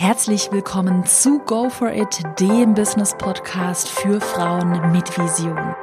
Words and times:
Herzlich 0.00 0.52
willkommen 0.52 1.06
zu 1.06 1.40
Go 1.40 1.70
For 1.70 1.92
It, 1.92 2.22
dem 2.38 2.74
Business 2.74 3.16
Podcast 3.18 3.88
für 3.88 4.20
Frauen 4.20 4.92
mit 4.92 5.18
Vision. 5.18 5.74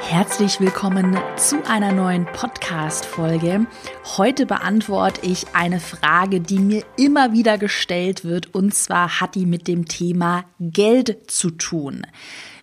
Herzlich 0.00 0.60
willkommen 0.60 1.18
zu 1.34 1.66
einer 1.66 1.90
neuen 1.90 2.26
Podcast-Folge. 2.26 3.66
Heute 4.16 4.46
beantworte 4.46 5.26
ich 5.26 5.48
eine 5.52 5.80
Frage, 5.80 6.40
die 6.40 6.60
mir 6.60 6.84
immer 6.96 7.32
wieder 7.32 7.58
gestellt 7.58 8.24
wird, 8.24 8.54
und 8.54 8.72
zwar 8.72 9.20
hat 9.20 9.34
die 9.34 9.46
mit 9.46 9.66
dem 9.66 9.86
Thema 9.86 10.44
Geld 10.60 11.28
zu 11.28 11.50
tun. 11.50 12.06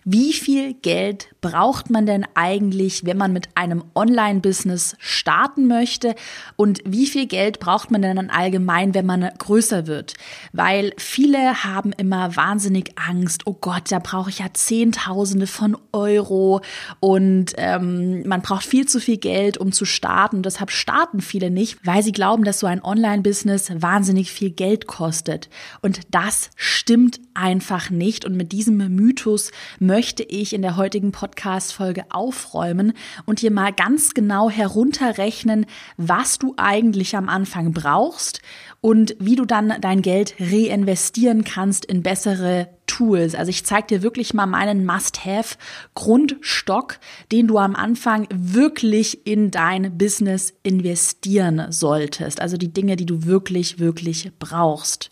Wie 0.04 0.32
viel 0.32 0.72
Geld 0.72 1.35
braucht 1.50 1.90
man 1.90 2.06
denn 2.06 2.26
eigentlich, 2.34 3.04
wenn 3.04 3.16
man 3.16 3.32
mit 3.32 3.48
einem 3.54 3.84
Online-Business 3.94 4.96
starten 4.98 5.66
möchte? 5.68 6.14
Und 6.56 6.80
wie 6.84 7.06
viel 7.06 7.26
Geld 7.26 7.60
braucht 7.60 7.90
man 7.90 8.02
denn 8.02 8.16
dann 8.16 8.30
allgemein, 8.30 8.94
wenn 8.94 9.06
man 9.06 9.30
größer 9.38 9.86
wird? 9.86 10.14
Weil 10.52 10.92
viele 10.96 11.64
haben 11.64 11.92
immer 11.92 12.36
wahnsinnig 12.36 12.92
Angst. 12.96 13.46
Oh 13.46 13.56
Gott, 13.60 13.90
da 13.90 14.00
brauche 14.00 14.30
ich 14.30 14.40
ja 14.40 14.46
Zehntausende 14.52 15.46
von 15.46 15.76
Euro 15.92 16.60
und 17.00 17.52
ähm, 17.56 18.26
man 18.26 18.42
braucht 18.42 18.64
viel 18.64 18.86
zu 18.86 19.00
viel 19.00 19.18
Geld, 19.18 19.58
um 19.58 19.72
zu 19.72 19.84
starten. 19.84 20.36
Und 20.36 20.46
deshalb 20.46 20.70
starten 20.70 21.20
viele 21.20 21.50
nicht, 21.50 21.78
weil 21.86 22.02
sie 22.02 22.12
glauben, 22.12 22.44
dass 22.44 22.58
so 22.58 22.66
ein 22.66 22.82
Online-Business 22.82 23.70
wahnsinnig 23.80 24.32
viel 24.32 24.50
Geld 24.50 24.86
kostet. 24.86 25.48
Und 25.80 26.00
das 26.10 26.50
stimmt 26.56 27.20
einfach 27.34 27.90
nicht. 27.90 28.24
Und 28.24 28.36
mit 28.36 28.52
diesem 28.52 28.78
Mythos 28.94 29.50
möchte 29.78 30.22
ich 30.22 30.52
in 30.52 30.62
der 30.62 30.76
heutigen 30.76 31.12
Podcast-Folge 31.36 32.04
aufräumen 32.08 32.94
und 33.26 33.42
dir 33.42 33.50
mal 33.50 33.72
ganz 33.72 34.14
genau 34.14 34.50
herunterrechnen, 34.50 35.66
was 35.98 36.38
du 36.38 36.54
eigentlich 36.56 37.14
am 37.14 37.28
Anfang 37.28 37.72
brauchst 37.72 38.40
und 38.80 39.16
wie 39.18 39.36
du 39.36 39.44
dann 39.44 39.74
dein 39.80 40.02
Geld 40.02 40.34
reinvestieren 40.38 41.44
kannst 41.44 41.84
in 41.84 42.02
bessere 42.02 42.68
Tools. 42.86 43.34
Also 43.34 43.50
ich 43.50 43.64
zeige 43.64 43.88
dir 43.88 44.02
wirklich 44.02 44.32
mal 44.32 44.46
meinen 44.46 44.86
Must-Have-Grundstock, 44.86 47.00
den 47.32 47.48
du 47.48 47.58
am 47.58 47.74
Anfang 47.74 48.28
wirklich 48.30 49.26
in 49.26 49.50
dein 49.50 49.98
Business 49.98 50.54
investieren 50.62 51.66
solltest. 51.70 52.40
Also 52.40 52.56
die 52.56 52.72
Dinge, 52.72 52.94
die 52.96 53.06
du 53.06 53.24
wirklich, 53.24 53.80
wirklich 53.80 54.30
brauchst. 54.38 55.10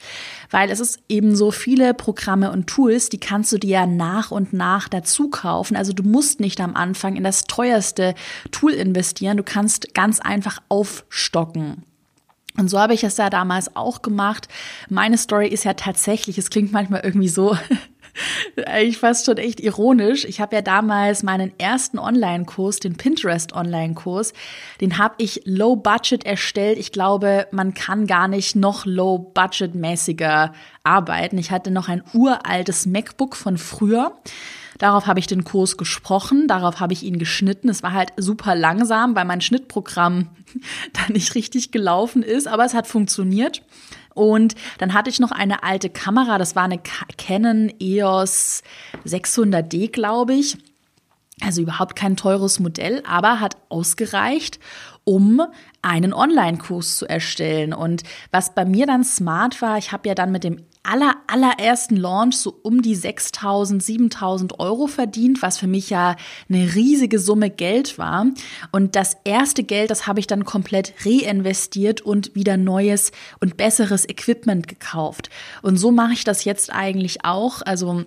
Weil 0.50 0.70
es 0.70 0.78
ist 0.80 1.00
eben 1.08 1.34
so 1.34 1.50
viele 1.50 1.94
Programme 1.94 2.52
und 2.52 2.68
Tools, 2.68 3.08
die 3.08 3.18
kannst 3.18 3.50
du 3.52 3.58
dir 3.58 3.86
nach 3.86 4.30
und 4.30 4.52
nach 4.52 4.88
dazu 4.88 5.30
kaufen. 5.30 5.74
Also 5.76 5.92
du 5.92 6.04
musst 6.04 6.40
nicht 6.40 6.60
am 6.60 6.76
Anfang 6.76 7.16
in 7.16 7.24
das 7.24 7.44
teuerste 7.44 8.14
Tool 8.52 8.72
investieren. 8.72 9.36
Du 9.36 9.42
kannst 9.42 9.94
ganz 9.94 10.20
einfach 10.20 10.62
aufstocken. 10.68 11.82
Und 12.56 12.68
so 12.68 12.78
habe 12.78 12.94
ich 12.94 13.02
es 13.02 13.16
ja 13.16 13.30
damals 13.30 13.74
auch 13.74 14.02
gemacht. 14.02 14.48
Meine 14.88 15.18
Story 15.18 15.48
ist 15.48 15.64
ja 15.64 15.74
tatsächlich, 15.74 16.38
es 16.38 16.50
klingt 16.50 16.72
manchmal 16.72 17.00
irgendwie 17.02 17.28
so, 17.28 17.56
eigentlich 18.66 18.98
fast 18.98 19.26
schon 19.26 19.38
echt 19.38 19.60
ironisch. 19.60 20.24
Ich 20.24 20.40
habe 20.40 20.56
ja 20.56 20.62
damals 20.62 21.22
meinen 21.22 21.52
ersten 21.58 21.98
Online-Kurs, 21.98 22.80
den 22.80 22.96
Pinterest-Online-Kurs, 22.96 24.32
den 24.80 24.98
habe 24.98 25.14
ich 25.18 25.42
low 25.44 25.76
budget 25.76 26.24
erstellt. 26.24 26.78
Ich 26.78 26.92
glaube, 26.92 27.46
man 27.50 27.74
kann 27.74 28.06
gar 28.06 28.28
nicht 28.28 28.56
noch 28.56 28.86
low 28.86 29.18
budget 29.18 29.74
mäßiger 29.74 30.52
arbeiten. 30.82 31.38
Ich 31.38 31.50
hatte 31.50 31.70
noch 31.70 31.88
ein 31.88 32.02
uraltes 32.12 32.86
MacBook 32.86 33.36
von 33.36 33.58
früher. 33.58 34.12
Darauf 34.78 35.06
habe 35.06 35.20
ich 35.20 35.26
den 35.26 35.44
Kurs 35.44 35.76
gesprochen, 35.76 36.48
darauf 36.48 36.80
habe 36.80 36.92
ich 36.92 37.04
ihn 37.04 37.18
geschnitten. 37.18 37.68
Es 37.68 37.82
war 37.82 37.92
halt 37.92 38.12
super 38.16 38.54
langsam, 38.56 39.14
weil 39.14 39.24
mein 39.24 39.40
Schnittprogramm 39.40 40.28
da 40.92 41.12
nicht 41.12 41.34
richtig 41.34 41.70
gelaufen 41.70 42.22
ist, 42.22 42.48
aber 42.48 42.64
es 42.64 42.74
hat 42.74 42.86
funktioniert. 42.86 43.62
Und 44.14 44.54
dann 44.78 44.94
hatte 44.94 45.10
ich 45.10 45.20
noch 45.20 45.32
eine 45.32 45.62
alte 45.62 45.90
Kamera, 45.90 46.38
das 46.38 46.56
war 46.56 46.64
eine 46.64 46.80
Canon 47.18 47.72
EOS 47.80 48.62
600D, 49.04 49.90
glaube 49.90 50.34
ich. 50.34 50.56
Also 51.42 51.62
überhaupt 51.62 51.96
kein 51.96 52.16
teures 52.16 52.60
Modell, 52.60 53.02
aber 53.06 53.40
hat 53.40 53.56
ausgereicht, 53.68 54.60
um 55.04 55.42
einen 55.82 56.12
Online-Kurs 56.12 56.96
zu 56.96 57.06
erstellen. 57.06 57.72
Und 57.72 58.02
was 58.30 58.54
bei 58.54 58.64
mir 58.64 58.86
dann 58.86 59.04
smart 59.04 59.60
war, 59.62 59.78
ich 59.78 59.92
habe 59.92 60.08
ja 60.08 60.14
dann 60.14 60.32
mit 60.32 60.44
dem 60.44 60.64
aller, 60.82 61.16
allerersten 61.26 61.96
Launch 61.96 62.36
so 62.36 62.58
um 62.62 62.82
die 62.82 62.94
6000, 62.94 63.82
7000 63.82 64.60
Euro 64.60 64.86
verdient, 64.86 65.42
was 65.42 65.58
für 65.58 65.66
mich 65.66 65.90
ja 65.90 66.14
eine 66.48 66.74
riesige 66.74 67.18
Summe 67.18 67.50
Geld 67.50 67.98
war. 67.98 68.26
Und 68.70 68.94
das 68.94 69.16
erste 69.24 69.64
Geld, 69.64 69.90
das 69.90 70.06
habe 70.06 70.20
ich 70.20 70.26
dann 70.26 70.44
komplett 70.44 70.92
reinvestiert 71.04 72.02
und 72.02 72.34
wieder 72.34 72.56
neues 72.56 73.12
und 73.40 73.56
besseres 73.56 74.08
Equipment 74.08 74.68
gekauft. 74.68 75.30
Und 75.62 75.78
so 75.78 75.90
mache 75.90 76.12
ich 76.12 76.24
das 76.24 76.44
jetzt 76.44 76.72
eigentlich 76.72 77.24
auch. 77.24 77.62
Also 77.64 78.04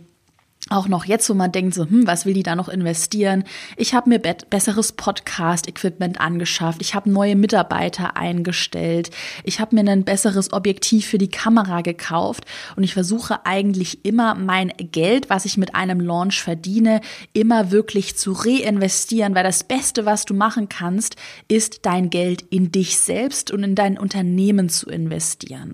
auch 0.69 0.87
noch 0.87 1.05
jetzt, 1.05 1.29
wo 1.29 1.33
man 1.33 1.51
denkt, 1.51 1.73
so, 1.73 1.83
hm, 1.83 2.07
was 2.07 2.25
will 2.25 2.33
die 2.33 2.43
da 2.43 2.55
noch 2.55 2.69
investieren? 2.69 3.43
Ich 3.75 3.93
habe 3.93 4.09
mir 4.09 4.19
besseres 4.19 4.91
Podcast-Equipment 4.91 6.19
angeschafft. 6.19 6.81
Ich 6.81 6.95
habe 6.95 7.09
neue 7.09 7.35
Mitarbeiter 7.35 8.17
eingestellt. 8.17 9.11
Ich 9.43 9.59
habe 9.59 9.75
mir 9.75 9.89
ein 9.89 10.03
besseres 10.03 10.53
Objektiv 10.53 11.07
für 11.07 11.17
die 11.17 11.29
Kamera 11.29 11.81
gekauft. 11.81 12.45
Und 12.75 12.83
ich 12.83 12.93
versuche 12.93 13.45
eigentlich 13.45 14.05
immer 14.05 14.35
mein 14.35 14.71
Geld, 14.77 15.29
was 15.29 15.45
ich 15.45 15.57
mit 15.57 15.75
einem 15.75 15.99
Launch 15.99 16.41
verdiene, 16.41 17.01
immer 17.33 17.71
wirklich 17.71 18.17
zu 18.17 18.31
reinvestieren, 18.31 19.35
weil 19.35 19.43
das 19.43 19.63
Beste, 19.63 20.05
was 20.05 20.25
du 20.25 20.33
machen 20.33 20.69
kannst, 20.69 21.15
ist 21.47 21.85
dein 21.85 22.09
Geld 22.09 22.43
in 22.49 22.71
dich 22.71 22.97
selbst 22.97 23.51
und 23.51 23.63
in 23.63 23.75
dein 23.75 23.97
Unternehmen 23.97 24.69
zu 24.69 24.89
investieren 24.89 25.73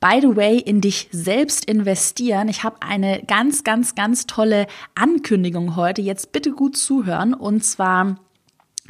by 0.00 0.20
the 0.20 0.36
way, 0.36 0.58
in 0.58 0.80
dich 0.80 1.08
selbst 1.10 1.64
investieren. 1.64 2.48
Ich 2.48 2.64
habe 2.64 2.76
eine 2.80 3.22
ganz, 3.26 3.64
ganz, 3.64 3.94
ganz 3.94 4.26
tolle 4.26 4.66
Ankündigung 4.94 5.76
heute. 5.76 6.02
Jetzt 6.02 6.32
bitte 6.32 6.52
gut 6.52 6.76
zuhören. 6.76 7.34
Und 7.34 7.64
zwar 7.64 8.16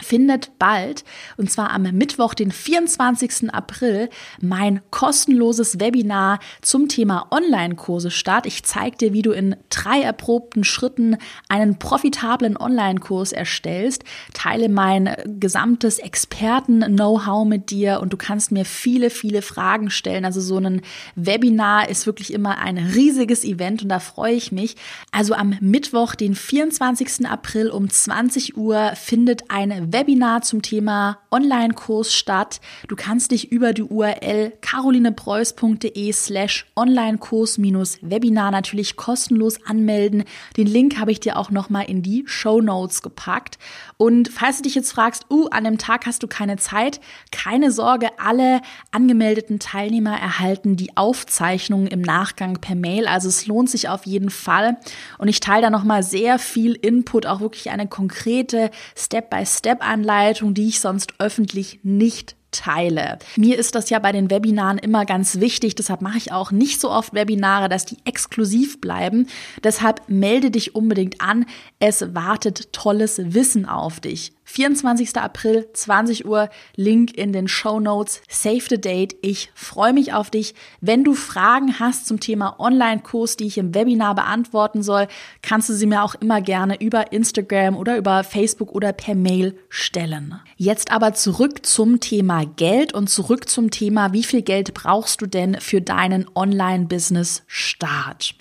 findet 0.01 0.59
bald, 0.59 1.05
und 1.37 1.51
zwar 1.51 1.71
am 1.71 1.83
Mittwoch, 1.83 2.35
den 2.35 2.51
24. 2.51 3.53
April, 3.53 4.09
mein 4.41 4.81
kostenloses 4.91 5.81
Webinar 5.81 6.39
zum 6.63 6.89
Thema 6.89 7.27
Online-Kurse 7.31 8.11
statt. 8.11 8.47
Ich 8.47 8.63
zeige 8.65 8.97
dir, 8.97 9.13
wie 9.13 9.23
du 9.23 9.33
in 9.33 9.57
drei 9.71 10.01
erprobten 10.01 10.65
Schritten 10.65 11.17
einen 11.49 11.79
profitablen 11.79 12.57
Online-Kurs 12.57 13.33
erstellst, 13.33 14.05
teile 14.35 14.69
mein 14.69 15.15
gesamtes 15.41 15.99
Experten-Know-how 15.99 17.47
mit 17.47 17.71
dir 17.71 18.01
und 18.01 18.13
du 18.13 18.17
kannst 18.17 18.53
mir 18.53 18.65
viele, 18.65 19.11
viele 19.11 19.43
Fragen 19.43 19.91
stellen. 19.91 20.25
Also 20.25 20.41
so 20.41 20.59
ein 20.59 20.83
Webinar 21.15 21.89
ist 21.89 22.07
wirklich 22.07 22.33
immer 22.33 22.59
ein 22.59 22.79
riesiges 22.79 23.45
Event 23.45 23.83
und 23.83 23.89
da 23.89 23.99
freue 23.99 24.35
ich 24.35 24.53
mich. 24.53 24.77
Also 25.13 25.35
am 25.35 25.57
Mittwoch, 25.61 26.15
den 26.15 26.35
24. 26.35 27.27
April 27.29 27.71
um 27.71 27.89
20 27.91 28.57
Uhr 28.57 28.93
findet 28.95 29.51
ein 29.51 29.88
Webinar 29.93 30.43
zum 30.43 30.61
Thema 30.61 31.19
Online-Kurs 31.31 32.13
statt. 32.13 32.61
Du 32.89 32.97
kannst 32.97 33.31
dich 33.31 33.51
über 33.51 33.73
die 33.73 33.83
URL 33.83 34.53
carolinepreuß.de 34.61 36.13
slash 36.13 36.67
Online-Kurs-Webinar 36.77 38.51
natürlich 38.51 38.97
kostenlos 38.97 39.65
anmelden. 39.65 40.25
Den 40.57 40.67
Link 40.67 40.99
habe 40.99 41.13
ich 41.13 41.21
dir 41.21 41.37
auch 41.37 41.51
nochmal 41.51 41.87
in 41.89 42.03
die 42.03 42.25
Show 42.27 42.61
Notes 42.61 43.03
gepackt. 43.03 43.59
Und 43.97 44.29
falls 44.29 44.59
du 44.59 44.65
dich 44.65 44.75
jetzt 44.75 44.93
fragst, 44.93 45.27
uh, 45.31 45.49
an 45.49 45.65
dem 45.65 45.79
Tag 45.79 46.07
hast 46.07 46.23
du 46.23 46.29
keine 46.29 46.57
Zeit, 46.57 47.01
keine 47.33 47.71
Sorge, 47.71 48.11
alle 48.19 48.61
angemeldeten 48.91 49.59
Teilnehmer 49.59 50.19
erhalten 50.19 50.77
die 50.77 50.97
Aufzeichnungen 50.97 51.87
im 51.87 52.03
Nachgang 52.03 52.61
per 52.61 52.75
Mail. 52.75 53.07
Also 53.07 53.29
es 53.29 53.47
lohnt 53.47 53.71
sich 53.71 53.89
auf 53.89 54.07
jeden 54.07 54.31
Fall. 54.31 54.77
Und 55.19 55.29
ich 55.29 55.41
teile 55.41 55.63
da 55.63 55.71
nochmal 55.71 56.03
sehr 56.03 56.39
viel 56.39 56.75
Input, 56.75 57.27
auch 57.27 57.41
wirklich 57.41 57.71
eine 57.71 57.87
konkrete 57.87 58.71
Step-by-Step 58.97 59.78
Step-Anleitung, 59.79 60.55
die 60.55 60.69
ich 60.69 60.81
sonst 60.81 61.15
öffentlich 61.19 61.81
nicht 61.83 62.37
teile. 62.51 63.19
Mir 63.37 63.59
ist 63.59 63.75
das 63.75 63.91
ja 63.91 63.99
bei 63.99 64.11
den 64.11 64.31
Webinaren 64.31 64.79
immer 64.79 65.05
ganz 65.05 65.39
wichtig, 65.39 65.75
deshalb 65.75 66.01
mache 66.01 66.19
ich 66.19 66.33
auch 66.33 66.51
nicht 66.51 66.81
so 66.81 66.91
oft 66.91 67.15
Webinare, 67.15 67.69
dass 67.69 67.85
die 67.85 67.99
exklusiv 68.05 68.81
bleiben. 68.81 69.29
Deshalb 69.63 70.03
melde 70.09 70.51
dich 70.51 70.75
unbedingt 70.75 71.21
an. 71.21 71.47
Es 71.79 72.15
wartet 72.15 72.73
tolles 72.73 73.21
Wissen 73.35 73.67
auf 73.67 74.01
dich. 74.01 74.33
24. 74.49 75.17
April, 75.19 75.69
20 75.75 76.27
Uhr, 76.27 76.49
Link 76.75 77.15
in 77.17 77.33
den 77.35 77.49
Show 77.49 77.81
Notes. 77.81 78.23
Save 78.31 78.63
the 78.71 78.81
date. 78.81 79.15
Ich 79.21 79.51
freue 79.55 79.93
mich 79.93 80.15
auf 80.15 80.31
dich. 80.31 80.55
Wenn 80.81 81.05
du 81.05 81.13
Fragen 81.13 81.79
hast 81.79 82.07
zum 82.07 82.19
Thema 82.19 82.59
Online-Kurs, 82.59 83.37
die 83.37 83.47
ich 83.47 83.59
im 83.59 83.75
Webinar 83.75 84.15
beantworten 84.15 84.83
soll, 84.83 85.07
kannst 85.43 85.69
du 85.69 85.75
sie 85.75 85.85
mir 85.87 86.03
auch 86.03 86.15
immer 86.15 86.41
gerne 86.41 86.81
über 86.81 87.13
Instagram 87.13 87.77
oder 87.77 87.99
über 87.99 88.25
Facebook 88.25 88.73
oder 88.73 88.95
per 88.95 89.15
Mail 89.15 89.55
stellen. 89.69 90.41
Jetzt 90.57 90.91
aber 90.91 91.13
zurück 91.13 91.67
zum 91.67 92.01
Thema 92.01 92.47
Geld 92.47 92.95
und 92.95 93.11
zurück 93.11 93.51
zum 93.51 93.71
Thema, 93.71 94.15
wie 94.15 94.25
viel 94.25 94.41
Geld 94.41 94.73
brauchst 94.73 95.21
du 95.21 95.27
denn 95.27 95.61
für 95.61 95.83
deinen 95.83 96.27
Online-Business-Start? 96.35 98.35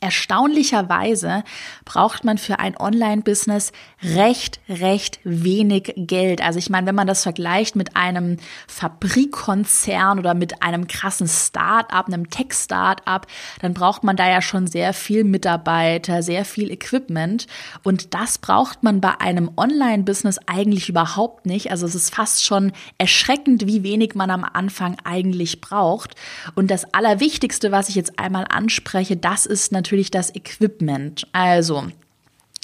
Erstaunlicherweise 0.00 1.42
braucht 1.84 2.24
man 2.24 2.38
für 2.38 2.60
ein 2.60 2.76
Online-Business 2.78 3.72
recht, 4.02 4.60
recht 4.68 5.18
wenig 5.24 5.92
Geld. 5.96 6.40
Also 6.40 6.60
ich 6.60 6.70
meine, 6.70 6.86
wenn 6.86 6.94
man 6.94 7.08
das 7.08 7.24
vergleicht 7.24 7.74
mit 7.74 7.96
einem 7.96 8.36
Fabrikkonzern 8.68 10.20
oder 10.20 10.34
mit 10.34 10.62
einem 10.62 10.86
krassen 10.86 11.26
Start-up, 11.26 12.06
einem 12.06 12.30
Tech-Start-up, 12.30 13.26
dann 13.60 13.74
braucht 13.74 14.04
man 14.04 14.16
da 14.16 14.28
ja 14.28 14.40
schon 14.40 14.68
sehr 14.68 14.92
viel 14.92 15.24
Mitarbeiter, 15.24 16.22
sehr 16.22 16.44
viel 16.44 16.70
Equipment. 16.70 17.46
Und 17.82 18.14
das 18.14 18.38
braucht 18.38 18.84
man 18.84 19.00
bei 19.00 19.20
einem 19.20 19.50
Online-Business 19.56 20.38
eigentlich 20.46 20.88
überhaupt 20.88 21.44
nicht. 21.44 21.72
Also 21.72 21.86
es 21.86 21.96
ist 21.96 22.14
fast 22.14 22.44
schon 22.44 22.72
erschreckend, 22.98 23.66
wie 23.66 23.82
wenig 23.82 24.14
man 24.14 24.30
am 24.30 24.44
Anfang 24.44 24.96
eigentlich 25.02 25.60
braucht. 25.60 26.14
Und 26.54 26.70
das 26.70 26.94
Allerwichtigste, 26.94 27.72
was 27.72 27.88
ich 27.88 27.96
jetzt 27.96 28.18
einmal 28.18 28.46
anspreche, 28.48 29.16
das 29.16 29.44
ist 29.44 29.72
natürlich 29.72 29.87
natürlich 29.88 30.10
das 30.10 30.34
Equipment. 30.34 31.26
Also, 31.32 31.86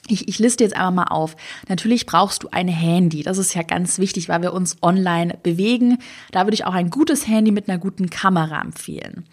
ich, 0.09 0.29
ich 0.29 0.39
liste 0.39 0.63
jetzt 0.63 0.77
einmal 0.77 0.93
mal 0.93 1.05
auf. 1.05 1.37
Natürlich 1.69 2.05
brauchst 2.05 2.43
du 2.43 2.49
ein 2.51 2.69
Handy. 2.69 3.23
Das 3.23 3.39
ist 3.39 3.55
ja 3.55 3.63
ganz 3.63 3.99
wichtig, 3.99 4.29
weil 4.29 4.43
wir 4.43 4.53
uns 4.53 4.77
online 4.83 5.39
bewegen. 5.43 5.97
Da 6.33 6.45
würde 6.45 6.53
ich 6.53 6.67
auch 6.67 6.75
ein 6.75 6.91
gutes 6.91 7.27
Handy 7.27 7.51
mit 7.51 7.67
einer 7.67 7.79
guten 7.79 8.11
Kamera 8.11 8.61
empfehlen. 8.61 9.25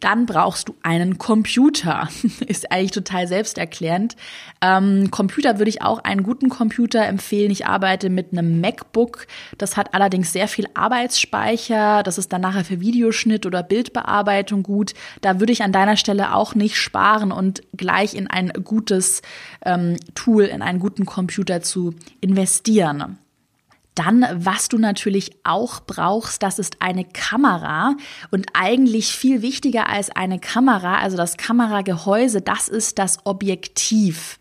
Dann 0.00 0.26
brauchst 0.26 0.68
du 0.68 0.74
einen 0.82 1.18
Computer. 1.18 2.08
Ist 2.46 2.70
eigentlich 2.70 2.90
total 2.90 3.26
selbsterklärend. 3.26 4.16
Ähm, 4.60 5.10
Computer 5.10 5.58
würde 5.58 5.68
ich 5.68 5.82
auch 5.82 5.98
einen 6.04 6.22
guten 6.22 6.48
Computer 6.48 7.06
empfehlen. 7.06 7.50
Ich 7.50 7.66
arbeite 7.66 8.10
mit 8.10 8.32
einem 8.32 8.60
MacBook. 8.60 9.26
Das 9.56 9.76
hat 9.76 9.94
allerdings 9.94 10.32
sehr 10.32 10.48
viel 10.48 10.66
Arbeitsspeicher. 10.74 12.02
Das 12.02 12.18
ist 12.18 12.32
dann 12.32 12.42
nachher 12.42 12.64
für 12.64 12.80
Videoschnitt 12.80 13.46
oder 13.46 13.62
Bildbearbeitung 13.62 14.62
gut. 14.62 14.94
Da 15.20 15.40
würde 15.40 15.52
ich 15.52 15.62
an 15.62 15.72
deiner 15.72 15.96
Stelle 15.96 16.34
auch 16.34 16.54
nicht 16.54 16.76
sparen 16.76 17.32
und 17.32 17.62
gleich 17.76 18.14
in 18.14 18.26
ein 18.26 18.52
gutes 18.64 19.22
ähm, 19.64 19.96
Tool, 20.14 20.44
in 20.44 20.62
einen 20.62 20.80
guten 20.80 21.06
Computer 21.06 21.62
zu 21.62 21.94
investieren. 22.20 23.18
Dann, 23.94 24.26
was 24.34 24.68
du 24.68 24.78
natürlich 24.78 25.32
auch 25.44 25.80
brauchst, 25.80 26.42
das 26.42 26.58
ist 26.58 26.82
eine 26.82 27.04
Kamera. 27.04 27.94
Und 28.30 28.46
eigentlich 28.52 29.14
viel 29.14 29.42
wichtiger 29.42 29.88
als 29.88 30.10
eine 30.10 30.40
Kamera, 30.40 30.98
also 30.98 31.16
das 31.16 31.36
Kameragehäuse, 31.36 32.40
das 32.40 32.68
ist 32.68 32.98
das 32.98 33.18
Objektiv. 33.24 34.38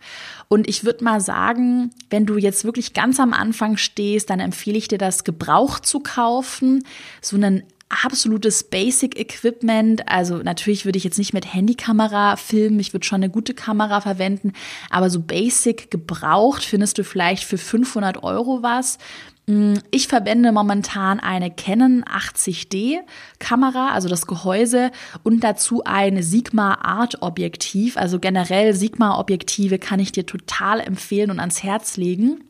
Und 0.47 0.67
ich 0.67 0.83
würde 0.83 1.03
mal 1.03 1.21
sagen, 1.21 1.91
wenn 2.09 2.25
du 2.25 2.37
jetzt 2.37 2.63
wirklich 2.65 2.93
ganz 2.93 3.19
am 3.19 3.33
Anfang 3.33 3.77
stehst, 3.77 4.29
dann 4.29 4.39
empfehle 4.39 4.77
ich 4.77 4.87
dir 4.87 4.97
das 4.97 5.23
gebraucht 5.23 5.85
zu 5.85 5.99
kaufen. 5.99 6.83
So 7.21 7.35
einen 7.35 7.63
absolutes 8.03 8.63
Basic 8.63 9.19
Equipment. 9.19 10.07
Also 10.09 10.37
natürlich 10.37 10.85
würde 10.85 10.97
ich 10.97 11.03
jetzt 11.03 11.17
nicht 11.17 11.33
mit 11.33 11.53
Handykamera 11.53 12.35
filmen, 12.35 12.79
ich 12.79 12.93
würde 12.93 13.05
schon 13.05 13.23
eine 13.23 13.29
gute 13.29 13.53
Kamera 13.53 14.01
verwenden, 14.01 14.53
aber 14.89 15.09
so 15.09 15.21
Basic 15.21 15.91
gebraucht 15.91 16.63
findest 16.63 16.97
du 16.97 17.03
vielleicht 17.03 17.43
für 17.43 17.57
500 17.57 18.23
Euro 18.23 18.63
was. 18.63 18.97
Mm, 19.45 19.75
ich 19.91 20.07
verwende 20.07 20.51
momentan 20.51 21.19
eine 21.19 21.51
Canon 21.51 22.03
80D 22.05 22.99
Kamera, 23.39 23.89
also 23.89 24.07
das 24.07 24.25
Gehäuse 24.25 24.91
und 25.23 25.43
dazu 25.43 25.83
ein 25.83 26.23
Sigma 26.23 26.75
Art 26.75 27.21
Objektiv. 27.21 27.97
Also 27.97 28.19
generell 28.19 28.73
Sigma 28.73 29.19
Objektive 29.19 29.79
kann 29.79 29.99
ich 29.99 30.11
dir 30.11 30.25
total 30.25 30.79
empfehlen 30.79 31.31
und 31.31 31.39
ans 31.39 31.63
Herz 31.63 31.97
legen. 31.97 32.43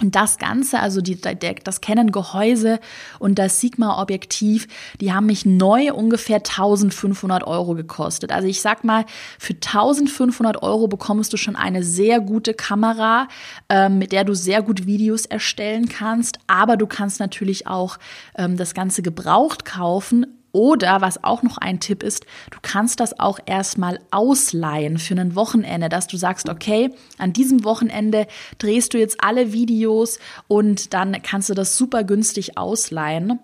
Und 0.00 0.14
das 0.14 0.38
Ganze, 0.38 0.80
also 0.80 1.02
die, 1.02 1.20
das 1.20 1.80
Canon-Gehäuse 1.82 2.80
und 3.18 3.38
das 3.38 3.60
Sigma-Objektiv, 3.60 4.66
die 5.00 5.12
haben 5.12 5.26
mich 5.26 5.44
neu 5.44 5.92
ungefähr 5.92 6.36
1500 6.36 7.46
Euro 7.46 7.74
gekostet. 7.74 8.32
Also 8.32 8.48
ich 8.48 8.62
sag 8.62 8.84
mal, 8.84 9.04
für 9.38 9.52
1500 9.52 10.62
Euro 10.62 10.88
bekommst 10.88 11.34
du 11.34 11.36
schon 11.36 11.56
eine 11.56 11.82
sehr 11.82 12.20
gute 12.20 12.54
Kamera, 12.54 13.28
ähm, 13.68 13.98
mit 13.98 14.12
der 14.12 14.24
du 14.24 14.34
sehr 14.34 14.62
gut 14.62 14.86
Videos 14.86 15.26
erstellen 15.26 15.90
kannst. 15.90 16.38
Aber 16.46 16.78
du 16.78 16.86
kannst 16.86 17.20
natürlich 17.20 17.66
auch 17.66 17.98
ähm, 18.34 18.56
das 18.56 18.72
Ganze 18.72 19.02
gebraucht 19.02 19.66
kaufen 19.66 20.26
oder 20.52 21.00
was 21.00 21.24
auch 21.24 21.42
noch 21.42 21.58
ein 21.58 21.80
Tipp 21.80 22.02
ist, 22.02 22.26
du 22.50 22.58
kannst 22.62 23.00
das 23.00 23.18
auch 23.18 23.38
erstmal 23.46 23.98
ausleihen 24.10 24.98
für 24.98 25.14
ein 25.14 25.34
Wochenende, 25.34 25.88
dass 25.88 26.06
du 26.06 26.16
sagst, 26.16 26.48
okay, 26.48 26.90
an 27.18 27.32
diesem 27.32 27.64
Wochenende 27.64 28.26
drehst 28.58 28.94
du 28.94 28.98
jetzt 28.98 29.22
alle 29.22 29.52
Videos 29.52 30.18
und 30.48 30.94
dann 30.94 31.20
kannst 31.22 31.48
du 31.48 31.54
das 31.54 31.76
super 31.76 32.04
günstig 32.04 32.58
ausleihen. 32.58 33.40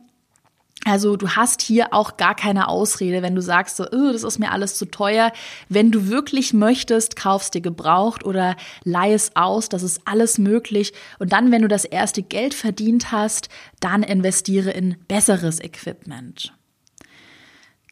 Also 0.85 1.17
du 1.17 1.31
hast 1.31 1.61
hier 1.61 1.93
auch 1.93 2.17
gar 2.17 2.35
keine 2.35 2.69
Ausrede, 2.69 3.21
wenn 3.21 3.35
du 3.35 3.43
sagst, 3.43 3.77
so, 3.77 3.85
oh, 3.85 4.13
das 4.13 4.23
ist 4.23 4.39
mir 4.39 4.53
alles 4.53 4.77
zu 4.77 4.87
teuer. 4.87 5.33
Wenn 5.69 5.91
du 5.91 6.09
wirklich 6.09 6.55
möchtest, 6.55 7.17
kaufst 7.17 7.55
dir 7.55 7.61
gebraucht 7.61 8.25
oder 8.25 8.57
leih 8.85 9.13
es 9.13 9.35
aus, 9.35 9.69
das 9.69 9.83
ist 9.83 10.01
alles 10.05 10.39
möglich. 10.39 10.93
Und 11.19 11.33
dann, 11.33 11.51
wenn 11.51 11.63
du 11.63 11.69
das 11.69 11.85
erste 11.85 12.23
Geld 12.23 12.55
verdient 12.55 13.11
hast, 13.11 13.49
dann 13.81 14.03
investiere 14.03 14.71
in 14.71 14.97
besseres 15.09 15.61
Equipment. 15.61 16.55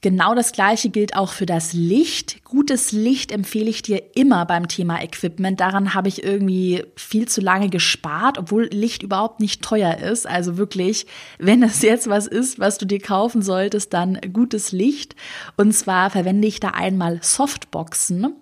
Genau 0.06 0.36
das 0.36 0.52
Gleiche 0.52 0.88
gilt 0.88 1.16
auch 1.16 1.32
für 1.32 1.46
das 1.46 1.72
Licht. 1.72 2.44
Gutes 2.44 2.92
Licht 2.92 3.32
empfehle 3.32 3.68
ich 3.68 3.82
dir 3.82 4.00
immer 4.14 4.46
beim 4.46 4.68
Thema 4.68 5.02
Equipment. 5.02 5.58
Daran 5.58 5.94
habe 5.94 6.06
ich 6.06 6.22
irgendwie 6.22 6.84
viel 6.94 7.26
zu 7.26 7.40
lange 7.40 7.70
gespart, 7.70 8.38
obwohl 8.38 8.68
Licht 8.72 9.02
überhaupt 9.02 9.40
nicht 9.40 9.62
teuer 9.62 9.98
ist. 9.98 10.24
Also 10.24 10.58
wirklich, 10.58 11.08
wenn 11.40 11.60
das 11.60 11.82
jetzt 11.82 12.08
was 12.08 12.28
ist, 12.28 12.60
was 12.60 12.78
du 12.78 12.86
dir 12.86 13.00
kaufen 13.00 13.42
solltest, 13.42 13.94
dann 13.94 14.20
gutes 14.32 14.70
Licht. 14.70 15.16
Und 15.56 15.72
zwar 15.72 16.10
verwende 16.10 16.46
ich 16.46 16.60
da 16.60 16.68
einmal 16.68 17.18
Softboxen. 17.20 18.32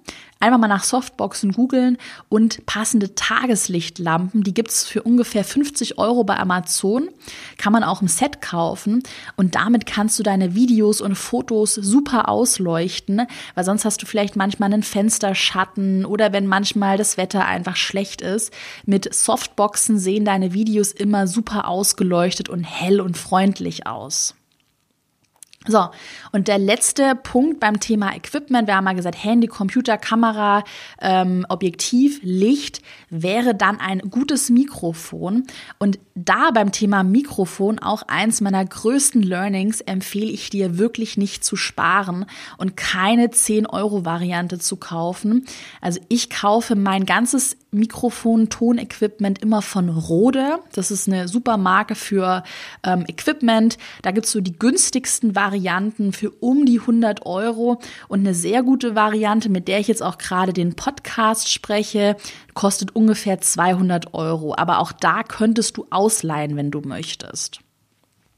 Einfach 0.44 0.58
mal 0.58 0.68
nach 0.68 0.84
Softboxen 0.84 1.52
googeln 1.52 1.96
und 2.28 2.66
passende 2.66 3.14
Tageslichtlampen. 3.14 4.42
Die 4.42 4.52
gibt's 4.52 4.84
für 4.84 5.02
ungefähr 5.02 5.42
50 5.42 5.96
Euro 5.96 6.22
bei 6.22 6.36
Amazon. 6.36 7.08
Kann 7.56 7.72
man 7.72 7.82
auch 7.82 8.02
im 8.02 8.08
Set 8.08 8.42
kaufen. 8.42 9.02
Und 9.36 9.54
damit 9.54 9.86
kannst 9.86 10.18
du 10.18 10.22
deine 10.22 10.54
Videos 10.54 11.00
und 11.00 11.14
Fotos 11.14 11.72
super 11.72 12.28
ausleuchten, 12.28 13.22
weil 13.54 13.64
sonst 13.64 13.86
hast 13.86 14.02
du 14.02 14.06
vielleicht 14.06 14.36
manchmal 14.36 14.70
einen 14.70 14.82
Fensterschatten 14.82 16.04
oder 16.04 16.34
wenn 16.34 16.46
manchmal 16.46 16.98
das 16.98 17.16
Wetter 17.16 17.46
einfach 17.46 17.76
schlecht 17.76 18.20
ist. 18.20 18.52
Mit 18.84 19.14
Softboxen 19.14 19.98
sehen 19.98 20.26
deine 20.26 20.52
Videos 20.52 20.92
immer 20.92 21.26
super 21.26 21.68
ausgeleuchtet 21.68 22.50
und 22.50 22.64
hell 22.64 23.00
und 23.00 23.16
freundlich 23.16 23.86
aus. 23.86 24.34
So, 25.66 25.88
und 26.32 26.48
der 26.48 26.58
letzte 26.58 27.14
Punkt 27.14 27.58
beim 27.58 27.80
Thema 27.80 28.14
Equipment, 28.14 28.68
wir 28.68 28.76
haben 28.76 28.84
mal 28.84 28.94
gesagt, 28.94 29.22
Handy, 29.22 29.46
Computer, 29.46 29.96
Kamera, 29.96 30.62
ähm, 31.00 31.46
Objektiv, 31.48 32.20
Licht, 32.22 32.82
wäre 33.08 33.54
dann 33.54 33.80
ein 33.80 34.00
gutes 34.10 34.50
Mikrofon. 34.50 35.44
Und 35.78 35.98
da 36.14 36.50
beim 36.52 36.70
Thema 36.70 37.02
Mikrofon 37.02 37.78
auch 37.78 38.02
eins 38.06 38.40
meiner 38.40 38.64
größten 38.64 39.22
Learnings 39.22 39.80
empfehle 39.80 40.30
ich 40.30 40.50
dir 40.50 40.76
wirklich 40.78 41.16
nicht 41.16 41.44
zu 41.44 41.56
sparen 41.56 42.26
und 42.58 42.76
keine 42.76 43.28
10-Euro-Variante 43.28 44.58
zu 44.58 44.76
kaufen. 44.76 45.46
Also 45.80 45.98
ich 46.08 46.28
kaufe 46.28 46.76
mein 46.76 47.06
ganzes 47.06 47.56
Mikrofon, 47.74 48.48
Tonequipment 48.48 49.42
immer 49.42 49.60
von 49.60 49.88
Rode. 49.88 50.60
Das 50.72 50.90
ist 50.90 51.08
eine 51.08 51.26
super 51.26 51.56
Marke 51.56 51.94
für 51.94 52.44
ähm, 52.84 53.04
Equipment. 53.08 53.78
Da 54.02 54.12
gibt's 54.12 54.30
so 54.30 54.40
die 54.40 54.56
günstigsten 54.56 55.34
Varianten 55.54 56.12
für 56.12 56.30
um 56.40 56.66
die 56.66 56.80
100 56.80 57.26
Euro 57.26 57.80
und 58.08 58.20
eine 58.20 58.34
sehr 58.34 58.64
gute 58.64 58.96
Variante, 58.96 59.48
mit 59.48 59.68
der 59.68 59.78
ich 59.78 59.86
jetzt 59.86 60.02
auch 60.02 60.18
gerade 60.18 60.52
den 60.52 60.74
Podcast 60.74 61.52
spreche, 61.52 62.16
kostet 62.54 62.96
ungefähr 62.96 63.40
200 63.40 64.14
Euro. 64.14 64.56
Aber 64.56 64.80
auch 64.80 64.90
da 64.90 65.22
könntest 65.22 65.76
du 65.76 65.86
ausleihen, 65.90 66.56
wenn 66.56 66.72
du 66.72 66.80
möchtest. 66.80 67.63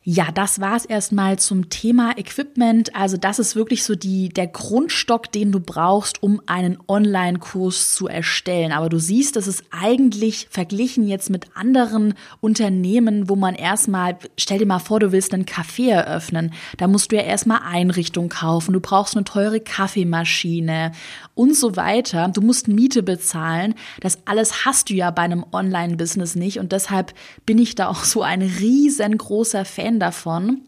Ja, 0.08 0.30
das 0.32 0.60
war's 0.60 0.84
erstmal 0.84 1.36
zum 1.36 1.68
Thema 1.68 2.16
Equipment. 2.16 2.94
Also 2.94 3.16
das 3.16 3.40
ist 3.40 3.56
wirklich 3.56 3.82
so 3.82 3.96
die, 3.96 4.28
der 4.28 4.46
Grundstock, 4.46 5.32
den 5.32 5.50
du 5.50 5.58
brauchst, 5.58 6.22
um 6.22 6.40
einen 6.46 6.78
Online-Kurs 6.86 7.92
zu 7.92 8.06
erstellen. 8.06 8.70
Aber 8.70 8.88
du 8.88 9.00
siehst, 9.00 9.34
das 9.34 9.48
ist 9.48 9.64
eigentlich 9.72 10.46
verglichen 10.48 11.08
jetzt 11.08 11.28
mit 11.28 11.56
anderen 11.56 12.14
Unternehmen, 12.40 13.28
wo 13.28 13.34
man 13.34 13.56
erstmal, 13.56 14.16
stell 14.38 14.58
dir 14.58 14.66
mal 14.66 14.78
vor, 14.78 15.00
du 15.00 15.10
willst 15.10 15.34
einen 15.34 15.44
Café 15.44 15.90
eröffnen. 15.90 16.52
Da 16.76 16.86
musst 16.86 17.10
du 17.10 17.16
ja 17.16 17.22
erstmal 17.22 17.62
Einrichtung 17.64 18.28
kaufen. 18.28 18.74
Du 18.74 18.80
brauchst 18.80 19.16
eine 19.16 19.24
teure 19.24 19.58
Kaffeemaschine 19.58 20.92
und 21.34 21.56
so 21.56 21.74
weiter. 21.74 22.28
Du 22.32 22.42
musst 22.42 22.68
Miete 22.68 23.02
bezahlen. 23.02 23.74
Das 24.02 24.20
alles 24.24 24.64
hast 24.64 24.88
du 24.88 24.94
ja 24.94 25.10
bei 25.10 25.22
einem 25.22 25.44
Online-Business 25.50 26.36
nicht. 26.36 26.60
Und 26.60 26.70
deshalb 26.70 27.12
bin 27.44 27.58
ich 27.58 27.74
da 27.74 27.88
auch 27.88 28.04
so 28.04 28.22
ein 28.22 28.42
riesengroßer 28.42 29.64
Fan 29.64 29.95
davon. 30.00 30.62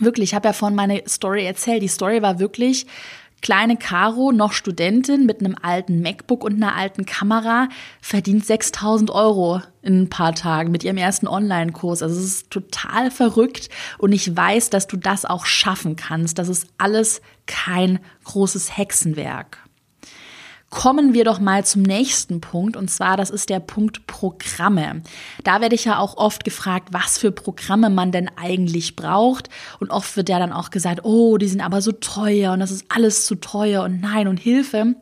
Wirklich, 0.00 0.30
ich 0.30 0.34
habe 0.34 0.48
ja 0.48 0.52
vorhin 0.52 0.76
meine 0.76 1.02
Story 1.08 1.44
erzählt. 1.44 1.82
Die 1.82 1.88
Story 1.88 2.22
war 2.22 2.38
wirklich 2.38 2.86
kleine 3.40 3.76
Caro, 3.76 4.32
noch 4.32 4.52
Studentin 4.52 5.26
mit 5.26 5.40
einem 5.40 5.56
alten 5.60 6.02
MacBook 6.02 6.44
und 6.44 6.54
einer 6.54 6.74
alten 6.74 7.06
Kamera, 7.06 7.68
verdient 8.00 8.44
6000 8.44 9.10
Euro 9.10 9.62
in 9.82 10.02
ein 10.02 10.10
paar 10.10 10.34
Tagen 10.34 10.72
mit 10.72 10.84
ihrem 10.84 10.96
ersten 10.96 11.28
Online-Kurs. 11.28 12.02
Also 12.02 12.18
es 12.18 12.24
ist 12.24 12.50
total 12.50 13.10
verrückt 13.10 13.68
und 13.98 14.12
ich 14.12 14.36
weiß, 14.36 14.70
dass 14.70 14.86
du 14.86 14.96
das 14.96 15.24
auch 15.24 15.46
schaffen 15.46 15.96
kannst. 15.96 16.38
Das 16.38 16.48
ist 16.48 16.66
alles 16.78 17.20
kein 17.46 18.00
großes 18.24 18.76
Hexenwerk. 18.76 19.58
Kommen 20.70 21.14
wir 21.14 21.24
doch 21.24 21.40
mal 21.40 21.64
zum 21.64 21.80
nächsten 21.80 22.42
Punkt 22.42 22.76
und 22.76 22.90
zwar 22.90 23.16
das 23.16 23.30
ist 23.30 23.48
der 23.48 23.58
Punkt 23.58 24.06
Programme. 24.06 25.02
Da 25.42 25.62
werde 25.62 25.74
ich 25.74 25.86
ja 25.86 25.98
auch 25.98 26.18
oft 26.18 26.44
gefragt, 26.44 26.88
was 26.92 27.16
für 27.16 27.32
Programme 27.32 27.88
man 27.88 28.12
denn 28.12 28.30
eigentlich 28.36 28.94
braucht 28.94 29.48
und 29.80 29.90
oft 29.90 30.16
wird 30.18 30.28
ja 30.28 30.38
dann 30.38 30.52
auch 30.52 30.68
gesagt, 30.68 31.00
oh, 31.04 31.38
die 31.38 31.48
sind 31.48 31.62
aber 31.62 31.80
so 31.80 31.92
teuer 31.92 32.52
und 32.52 32.60
das 32.60 32.70
ist 32.70 32.84
alles 32.90 33.24
zu 33.24 33.36
teuer 33.36 33.82
und 33.82 34.02
nein 34.02 34.28
und 34.28 34.38
Hilfe. 34.38 34.94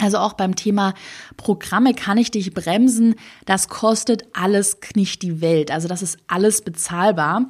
Also 0.00 0.18
auch 0.18 0.32
beim 0.32 0.56
Thema 0.56 0.94
Programme 1.36 1.94
kann 1.94 2.18
ich 2.18 2.30
dich 2.30 2.52
bremsen. 2.52 3.14
Das 3.46 3.68
kostet 3.68 4.24
alles 4.32 4.78
nicht 4.94 5.22
die 5.22 5.40
Welt. 5.40 5.70
Also 5.70 5.86
das 5.86 6.02
ist 6.02 6.18
alles 6.26 6.62
bezahlbar. 6.62 7.46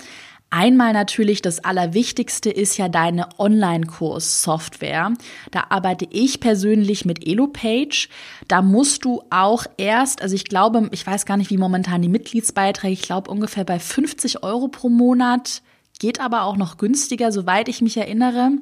Einmal 0.56 0.92
natürlich 0.92 1.42
das 1.42 1.64
Allerwichtigste 1.64 2.48
ist 2.48 2.76
ja 2.76 2.88
deine 2.88 3.28
Online-Kurs-Software. 3.40 5.14
Da 5.50 5.64
arbeite 5.70 6.06
ich 6.08 6.38
persönlich 6.38 7.04
mit 7.04 7.26
EloPage. 7.26 8.08
Da 8.46 8.62
musst 8.62 9.04
du 9.04 9.24
auch 9.30 9.66
erst, 9.78 10.22
also 10.22 10.36
ich 10.36 10.44
glaube, 10.44 10.88
ich 10.92 11.04
weiß 11.04 11.26
gar 11.26 11.38
nicht, 11.38 11.50
wie 11.50 11.56
momentan 11.56 12.02
die 12.02 12.08
Mitgliedsbeiträge, 12.08 12.92
ich 12.92 13.02
glaube 13.02 13.32
ungefähr 13.32 13.64
bei 13.64 13.80
50 13.80 14.44
Euro 14.44 14.68
pro 14.68 14.88
Monat, 14.88 15.60
geht 15.98 16.20
aber 16.20 16.44
auch 16.44 16.56
noch 16.56 16.76
günstiger, 16.76 17.32
soweit 17.32 17.68
ich 17.68 17.80
mich 17.80 17.96
erinnere. 17.96 18.52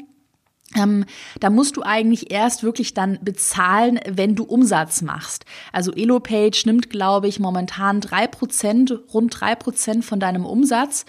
Ähm, 0.74 1.04
da 1.40 1.50
musst 1.50 1.76
du 1.76 1.82
eigentlich 1.82 2.30
erst 2.30 2.62
wirklich 2.62 2.94
dann 2.94 3.18
bezahlen, 3.22 4.00
wenn 4.08 4.34
du 4.34 4.44
Umsatz 4.44 5.02
machst. 5.02 5.44
Also 5.72 5.92
EloPage 5.92 6.62
nimmt, 6.64 6.90
glaube 6.90 7.28
ich, 7.28 7.38
momentan 7.38 8.00
drei 8.00 8.26
Prozent, 8.26 8.92
rund 9.12 9.40
drei 9.40 9.54
Prozent 9.54 10.04
von 10.04 10.20
deinem 10.20 10.46
Umsatz. 10.46 11.04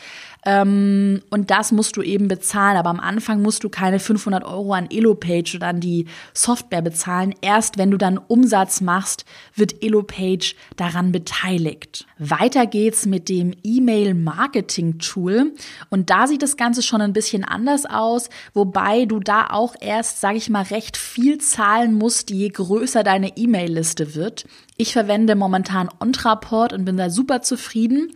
Ähm, 0.45 1.21
und 1.29 1.51
das 1.51 1.71
musst 1.71 1.95
du 1.97 2.01
eben 2.01 2.27
bezahlen. 2.27 2.77
Aber 2.77 2.89
am 2.89 2.99
Anfang 2.99 3.41
musst 3.41 3.63
du 3.63 3.69
keine 3.69 3.99
500 3.99 4.43
Euro 4.43 4.73
an 4.73 4.89
EloPage 4.89 5.55
oder 5.55 5.67
an 5.67 5.79
die 5.79 6.05
Software 6.33 6.81
bezahlen. 6.81 7.33
Erst 7.41 7.77
wenn 7.77 7.91
du 7.91 7.97
dann 7.97 8.17
Umsatz 8.17 8.81
machst, 8.81 9.25
wird 9.55 9.83
EloPage 9.83 10.55
daran 10.75 11.11
beteiligt. 11.11 12.05
Weiter 12.17 12.65
geht's 12.65 13.05
mit 13.05 13.29
dem 13.29 13.53
E-Mail-Marketing-Tool. 13.63 15.53
Und 15.89 16.09
da 16.09 16.27
sieht 16.27 16.41
das 16.41 16.57
Ganze 16.57 16.81
schon 16.81 17.01
ein 17.01 17.13
bisschen 17.13 17.43
anders 17.43 17.85
aus, 17.85 18.29
wobei 18.53 19.05
du 19.05 19.19
da 19.19 19.47
auch 19.49 19.75
erst, 19.79 20.21
sage 20.21 20.37
ich 20.37 20.49
mal, 20.49 20.63
recht 20.63 20.97
viel 20.97 21.37
zahlen 21.37 21.93
musst, 21.93 22.29
je 22.29 22.49
größer 22.49 23.03
deine 23.03 23.37
E-Mail-Liste 23.37 24.15
wird. 24.15 24.45
Ich 24.83 24.91
verwende 24.91 25.35
momentan 25.35 25.89
Ontraport 26.01 26.73
und 26.73 26.83
bin 26.83 26.97
da 26.97 27.09
super 27.09 27.41
zufrieden. 27.41 28.11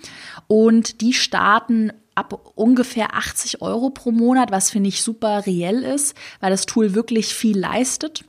Und 0.47 0.99
die 0.99 1.13
starten 1.13 1.93
ab 2.13 2.51
ungefähr 2.55 3.15
80 3.15 3.61
Euro 3.61 3.89
pro 3.89 4.11
Monat, 4.11 4.51
was 4.51 4.69
finde 4.69 4.89
ich 4.89 5.01
super 5.01 5.45
reell 5.45 5.81
ist, 5.83 6.13
weil 6.41 6.49
das 6.49 6.65
Tool 6.65 6.93
wirklich 6.93 7.33
viel 7.33 7.57
leistet. 7.57 8.25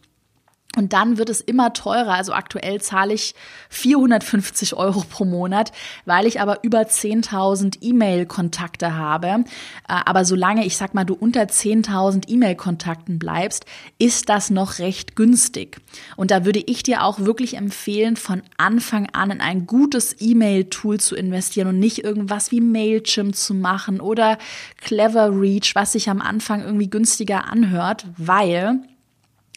Und 0.79 0.93
dann 0.93 1.19
wird 1.19 1.29
es 1.29 1.41
immer 1.41 1.73
teurer. 1.73 2.15
Also 2.15 2.33
aktuell 2.33 2.81
zahle 2.81 3.13
ich 3.13 3.35
450 3.71 4.75
Euro 4.75 5.03
pro 5.09 5.25
Monat, 5.25 5.73
weil 6.05 6.25
ich 6.25 6.41
aber 6.41 6.63
über 6.63 6.83
10.000 6.83 7.79
E-Mail-Kontakte 7.81 8.95
habe. 8.95 9.27
Äh, 9.27 9.43
aber 9.87 10.25
solange, 10.25 10.65
ich 10.65 10.77
sag 10.77 10.95
mal, 10.95 11.05
du 11.05 11.15
unter 11.15 11.43
10.000 11.43 12.29
E-Mail-Kontakten 12.29 13.19
bleibst, 13.19 13.67
ist 13.99 14.29
das 14.29 14.51
noch 14.51 14.79
recht 14.79 15.17
günstig. 15.17 15.79
Und 16.17 16.31
da 16.31 16.45
würde 16.45 16.63
ich 16.65 16.85
dir 16.85 17.03
auch 17.03 17.19
wirklich 17.19 17.57
empfehlen, 17.57 18.17
von 18.17 18.43
Anfang 18.57 19.09
an 19.13 19.33
in 19.33 19.41
ein 19.41 19.67
gutes 19.67 20.15
E-Mail-Tool 20.21 21.01
zu 21.01 21.17
investieren 21.17 21.69
und 21.69 21.81
nicht 21.81 22.05
irgendwas 22.05 22.53
wie 22.53 22.61
Mailchimp 22.61 23.35
zu 23.35 23.53
machen 23.53 24.01
oder 24.01 24.39
Clever 24.81 25.31
Reach, 25.33 25.75
was 25.75 25.93
sich 25.93 26.09
am 26.09 26.21
Anfang 26.21 26.63
irgendwie 26.63 26.89
günstiger 26.89 27.51
anhört, 27.51 28.07
weil 28.17 28.81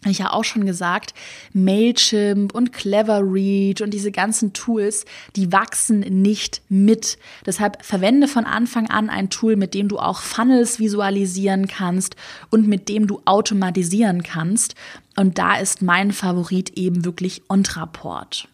ich 0.10 0.20
ja 0.20 0.32
auch 0.32 0.44
schon 0.44 0.66
gesagt, 0.66 1.14
Mailchimp 1.54 2.56
und 2.56 2.74
Clever 2.74 3.22
Reach 3.22 3.84
und 3.84 3.92
diese 3.92 4.12
ganzen 4.12 4.52
Tools, 4.54 5.06
die 5.36 5.52
wachsen 5.52 6.00
nicht 6.00 6.62
mit. 6.70 7.20
Deshalb 7.46 7.86
verwende 7.86 8.28
von 8.28 8.46
Anfang 8.46 8.90
an 8.90 9.10
ein 9.10 9.30
Tool, 9.30 9.56
mit 9.56 9.76
dem 9.76 9.90
du 9.90 10.00
auch 10.00 10.22
Funnels 10.22 10.80
visualisieren 10.80 11.68
kannst 11.68 12.16
und 12.50 12.68
mit 12.68 12.90
dem 12.90 13.06
du 13.06 13.22
automatisieren 13.26 14.24
kannst. 14.24 14.74
Und 15.18 15.38
da 15.38 15.56
ist 15.56 15.84
mein 15.84 16.12
Favorit 16.12 16.72
eben 16.78 17.06
wirklich 17.06 17.44
Ontraport. 17.48 18.48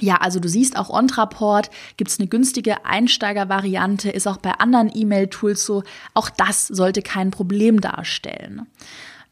Ja, 0.00 0.16
also 0.16 0.40
du 0.40 0.48
siehst 0.48 0.76
auch 0.76 0.90
Ontraport, 0.90 1.70
gibt's 1.96 2.18
eine 2.18 2.28
günstige 2.28 2.84
Einsteigervariante, 2.84 4.10
ist 4.10 4.26
auch 4.26 4.36
bei 4.36 4.52
anderen 4.52 4.90
E-Mail-Tools 4.92 5.64
so. 5.64 5.84
Auch 6.14 6.28
das 6.28 6.66
sollte 6.66 7.00
kein 7.00 7.30
Problem 7.30 7.80
darstellen. 7.80 8.66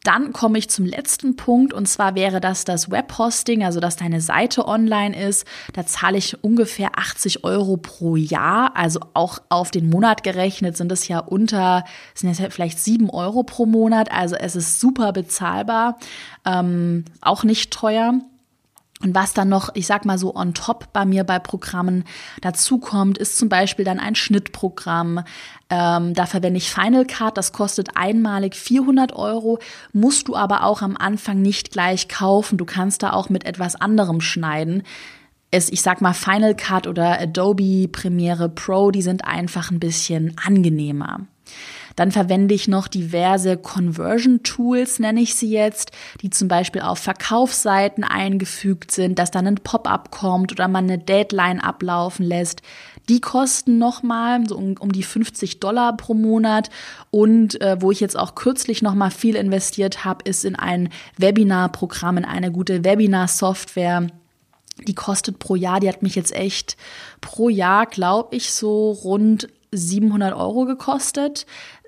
Dann 0.05 0.33
komme 0.33 0.59
ich 0.59 0.69
zum 0.69 0.85
letzten 0.85 1.35
Punkt 1.35 1.73
und 1.73 1.87
zwar 1.87 2.13
wäre 2.13 2.39
das 2.39 2.63
das 2.63 2.91
Webhosting, 2.91 3.63
also 3.63 3.79
dass 3.79 3.95
deine 3.95 4.21
Seite 4.21 4.67
online 4.67 5.19
ist. 5.19 5.45
Da 5.73 5.83
zahle 5.87 6.19
ich 6.19 6.43
ungefähr 6.43 6.91
80 6.95 7.43
Euro 7.43 7.77
pro 7.77 8.15
Jahr, 8.15 8.75
also 8.75 8.99
auch 9.15 9.39
auf 9.49 9.71
den 9.71 9.89
Monat 9.89 10.21
gerechnet 10.21 10.77
sind 10.77 10.91
es 10.91 11.07
ja 11.07 11.17
unter, 11.17 11.85
sind 12.13 12.29
es 12.29 12.53
vielleicht 12.53 12.79
7 12.79 13.09
Euro 13.09 13.41
pro 13.41 13.65
Monat, 13.65 14.11
also 14.11 14.35
es 14.35 14.55
ist 14.55 14.79
super 14.79 15.11
bezahlbar, 15.11 15.97
ähm, 16.45 17.05
auch 17.21 17.43
nicht 17.43 17.71
teuer. 17.71 18.13
Und 19.01 19.13
was 19.13 19.33
dann 19.33 19.49
noch, 19.49 19.69
ich 19.73 19.87
sag 19.87 20.05
mal 20.05 20.17
so 20.17 20.33
on 20.35 20.53
top 20.53 20.93
bei 20.93 21.03
mir 21.03 21.25
bei 21.25 21.37
Programmen 21.37 22.05
dazukommt, 22.41 23.17
ist 23.17 23.37
zum 23.37 23.49
Beispiel 23.49 23.83
dann 23.83 23.99
ein 23.99 24.15
Schnittprogramm. 24.15 25.23
Ähm, 25.69 26.13
da 26.13 26.25
verwende 26.25 26.57
ich 26.57 26.71
Final 26.71 27.05
Cut, 27.05 27.37
das 27.37 27.51
kostet 27.51 27.97
einmalig 27.97 28.55
400 28.55 29.13
Euro, 29.13 29.59
musst 29.91 30.29
du 30.29 30.35
aber 30.35 30.63
auch 30.63 30.81
am 30.81 30.95
Anfang 30.95 31.41
nicht 31.41 31.71
gleich 31.71 32.07
kaufen. 32.07 32.57
Du 32.57 32.63
kannst 32.63 33.03
da 33.03 33.11
auch 33.11 33.27
mit 33.27 33.45
etwas 33.45 33.75
anderem 33.75 34.21
schneiden. 34.21 34.83
Es, 35.51 35.69
ich 35.69 35.81
sag 35.81 35.99
mal 35.99 36.13
Final 36.13 36.55
Cut 36.55 36.87
oder 36.87 37.19
Adobe 37.19 37.89
Premiere 37.89 38.47
Pro, 38.47 38.91
die 38.91 39.01
sind 39.01 39.25
einfach 39.25 39.71
ein 39.71 39.79
bisschen 39.79 40.37
angenehmer. 40.43 41.19
Dann 41.95 42.11
verwende 42.11 42.53
ich 42.53 42.67
noch 42.67 42.87
diverse 42.87 43.57
Conversion 43.57 44.43
Tools, 44.43 44.99
nenne 44.99 45.21
ich 45.21 45.35
sie 45.35 45.49
jetzt, 45.49 45.91
die 46.21 46.29
zum 46.29 46.47
Beispiel 46.47 46.81
auf 46.81 46.99
Verkaufsseiten 46.99 48.03
eingefügt 48.03 48.91
sind, 48.91 49.17
dass 49.17 49.31
dann 49.31 49.47
ein 49.47 49.55
Pop-up 49.55 50.11
kommt 50.11 50.51
oder 50.51 50.67
man 50.67 50.85
eine 50.85 50.97
Deadline 50.97 51.61
ablaufen 51.61 52.25
lässt. 52.25 52.61
Die 53.07 53.21
kosten 53.21 53.77
nochmal 53.77 54.47
so 54.47 54.57
um, 54.57 54.75
um 54.79 54.91
die 54.91 55.03
50 55.03 55.59
Dollar 55.59 55.95
pro 55.95 56.13
Monat. 56.13 56.69
Und 57.11 57.61
äh, 57.61 57.77
wo 57.79 57.91
ich 57.91 57.99
jetzt 57.99 58.17
auch 58.17 58.35
kürzlich 58.35 58.81
nochmal 58.81 59.11
viel 59.11 59.35
investiert 59.35 60.03
habe, 60.03 60.27
ist 60.27 60.43
in 60.43 60.55
ein 60.55 60.89
Webinar-Programm, 61.17 62.17
in 62.17 62.25
eine 62.25 62.51
gute 62.51 62.83
Webinar-Software. 62.83 64.07
Die 64.87 64.95
kostet 64.95 65.39
pro 65.39 65.55
Jahr, 65.55 65.79
die 65.79 65.87
hat 65.87 66.03
mich 66.03 66.15
jetzt 66.15 66.35
echt 66.35 66.75
pro 67.21 67.47
Jahr, 67.47 67.85
glaube 67.85 68.35
ich, 68.35 68.51
so 68.51 68.91
rund 68.91 69.47
700 69.71 70.33
Euro 70.33 70.65
gekostet 70.65 71.45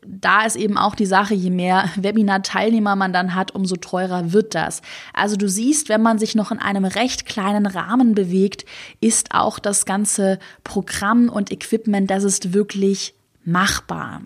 da 0.09 0.45
ist 0.45 0.55
eben 0.55 0.77
auch 0.77 0.95
die 0.95 1.05
Sache, 1.05 1.33
je 1.33 1.49
mehr 1.49 1.89
Webinar-Teilnehmer 1.95 2.95
man 2.95 3.13
dann 3.13 3.35
hat, 3.35 3.51
umso 3.51 3.75
teurer 3.75 4.31
wird 4.33 4.55
das. 4.55 4.81
Also 5.13 5.35
du 5.35 5.49
siehst, 5.49 5.89
wenn 5.89 6.01
man 6.01 6.19
sich 6.19 6.35
noch 6.35 6.51
in 6.51 6.59
einem 6.59 6.85
recht 6.85 7.25
kleinen 7.25 7.65
Rahmen 7.65 8.15
bewegt, 8.15 8.65
ist 9.01 9.33
auch 9.33 9.59
das 9.59 9.85
ganze 9.85 10.39
Programm 10.63 11.29
und 11.29 11.51
Equipment, 11.51 12.09
das 12.09 12.23
ist 12.23 12.53
wirklich 12.53 13.13
machbar. 13.43 14.21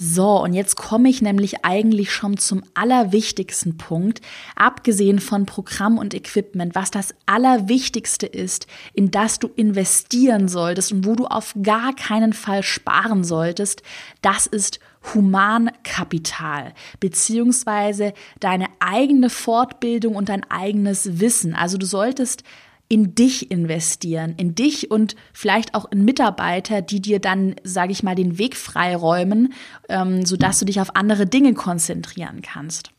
So, 0.00 0.40
und 0.40 0.52
jetzt 0.52 0.76
komme 0.76 1.08
ich 1.08 1.22
nämlich 1.22 1.64
eigentlich 1.64 2.12
schon 2.12 2.36
zum 2.36 2.62
allerwichtigsten 2.74 3.78
Punkt, 3.78 4.20
abgesehen 4.54 5.18
von 5.18 5.44
Programm 5.44 5.98
und 5.98 6.14
Equipment, 6.14 6.76
was 6.76 6.92
das 6.92 7.16
Allerwichtigste 7.26 8.26
ist, 8.26 8.68
in 8.94 9.10
das 9.10 9.40
du 9.40 9.48
investieren 9.48 10.46
solltest 10.46 10.92
und 10.92 11.04
wo 11.04 11.16
du 11.16 11.26
auf 11.26 11.52
gar 11.64 11.96
keinen 11.96 12.32
Fall 12.32 12.62
sparen 12.62 13.24
solltest, 13.24 13.82
das 14.22 14.46
ist 14.46 14.78
Humankapital, 15.14 16.74
beziehungsweise 17.00 18.12
deine 18.38 18.66
eigene 18.78 19.30
Fortbildung 19.30 20.14
und 20.14 20.28
dein 20.28 20.48
eigenes 20.48 21.18
Wissen. 21.18 21.54
Also 21.54 21.76
du 21.76 21.86
solltest 21.86 22.44
in 22.88 23.14
dich 23.14 23.50
investieren, 23.50 24.34
in 24.36 24.54
dich 24.54 24.90
und 24.90 25.14
vielleicht 25.32 25.74
auch 25.74 25.90
in 25.90 26.04
Mitarbeiter, 26.04 26.80
die 26.80 27.00
dir 27.00 27.20
dann, 27.20 27.56
sage 27.62 27.92
ich 27.92 28.02
mal, 28.02 28.14
den 28.14 28.38
Weg 28.38 28.56
freiräumen, 28.56 29.52
ähm, 29.88 30.24
sodass 30.24 30.58
du 30.58 30.64
dich 30.64 30.80
auf 30.80 30.96
andere 30.96 31.26
Dinge 31.26 31.52
konzentrieren 31.54 32.40
kannst. 32.40 32.90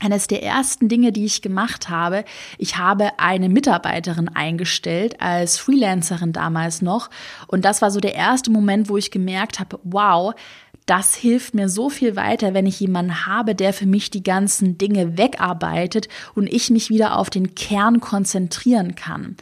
Eines 0.00 0.28
der 0.28 0.44
ersten 0.44 0.88
Dinge, 0.88 1.10
die 1.10 1.24
ich 1.24 1.42
gemacht 1.42 1.88
habe, 1.88 2.24
ich 2.56 2.76
habe 2.76 3.18
eine 3.18 3.48
Mitarbeiterin 3.48 4.28
eingestellt 4.28 5.20
als 5.20 5.58
Freelancerin 5.58 6.32
damals 6.32 6.82
noch. 6.82 7.10
Und 7.48 7.64
das 7.64 7.82
war 7.82 7.90
so 7.90 7.98
der 7.98 8.14
erste 8.14 8.50
Moment, 8.50 8.88
wo 8.88 8.96
ich 8.96 9.10
gemerkt 9.10 9.58
habe, 9.58 9.80
wow, 9.82 10.34
das 10.88 11.14
hilft 11.14 11.54
mir 11.54 11.68
so 11.68 11.90
viel 11.90 12.16
weiter, 12.16 12.54
wenn 12.54 12.66
ich 12.66 12.80
jemanden 12.80 13.26
habe, 13.26 13.54
der 13.54 13.72
für 13.72 13.86
mich 13.86 14.10
die 14.10 14.22
ganzen 14.22 14.78
Dinge 14.78 15.18
wegarbeitet 15.18 16.08
und 16.34 16.46
ich 16.46 16.70
mich 16.70 16.88
wieder 16.88 17.16
auf 17.16 17.28
den 17.28 17.54
Kern 17.54 18.00
konzentrieren 18.00 18.94
kann. 18.94 19.36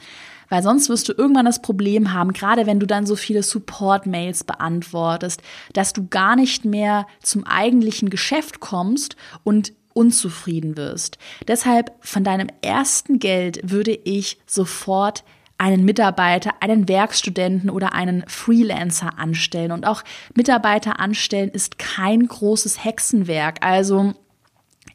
Weil 0.49 0.63
sonst 0.63 0.89
wirst 0.89 1.09
du 1.09 1.13
irgendwann 1.13 1.47
das 1.47 1.63
Problem 1.63 2.13
haben, 2.13 2.33
gerade 2.33 2.67
wenn 2.67 2.81
du 2.81 2.87
dann 2.87 3.07
so 3.07 3.17
viele 3.17 3.43
Support-Mails 3.43 4.45
beantwortest, 4.45 5.41
dass 5.73 5.93
du 5.93 6.07
gar 6.09 6.37
nicht 6.37 6.65
mehr 6.65 7.07
zum 7.23 7.45
eigentlichen 7.45 8.11
Geschäft 8.11 8.61
kommst 8.61 9.17
und 9.45 9.73
unzufrieden 9.93 10.77
wirst. 10.77 11.19
Deshalb 11.49 11.93
von 12.01 12.23
deinem 12.23 12.49
ersten 12.61 13.19
Geld 13.19 13.61
würde 13.71 13.93
ich 13.93 14.39
sofort 14.47 15.25
einen 15.59 15.85
Mitarbeiter, 15.85 16.55
einen 16.61 16.89
Werkstudenten 16.89 17.71
oder 17.71 17.93
einen 17.93 18.25
Freelancer 18.29 19.19
anstellen. 19.19 19.73
Und 19.73 19.87
auch 19.87 20.03
Mitarbeiter 20.35 21.01
anstellen 21.01 21.51
ist 21.51 21.79
kein 21.79 22.27
großes 22.27 22.85
Hexenwerk. 22.85 23.65
Also 23.65 24.15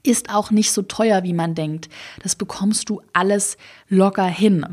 ist 0.03 0.33
auch 0.33 0.51
nicht 0.51 0.71
so 0.71 0.81
teuer, 0.81 1.23
wie 1.23 1.33
man 1.33 1.55
denkt. 1.55 1.89
Das 2.23 2.35
bekommst 2.35 2.89
du 2.89 3.01
alles 3.13 3.57
locker 3.87 4.25
hin. 4.25 4.65